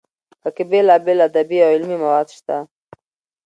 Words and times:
پکې 0.41 0.63
بېلابېل 0.71 1.19
ادبي 1.29 1.57
او 1.65 1.69
علمي 1.75 1.97
مواد 2.03 2.27
شته. 2.37 2.57